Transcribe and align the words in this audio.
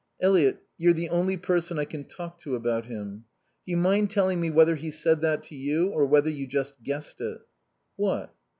"Eliot 0.19 0.63
you're 0.79 0.93
the 0.93 1.09
only 1.09 1.37
person 1.37 1.77
I 1.77 1.85
can 1.85 2.05
talk 2.05 2.39
to 2.39 2.55
about 2.55 2.85
him. 2.87 3.25
Do 3.67 3.71
you 3.73 3.77
mind 3.77 4.09
telling 4.09 4.41
me 4.41 4.49
whether 4.49 4.75
he 4.75 4.89
said 4.89 5.21
that 5.21 5.43
to 5.43 5.55
you, 5.55 5.89
or 5.89 6.07
whether 6.07 6.31
you 6.31 6.47
just 6.47 6.81
guessed 6.81 7.21
it." 7.21 7.39
"What?" 7.97 8.33